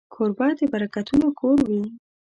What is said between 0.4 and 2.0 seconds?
د برکتونو کور وي.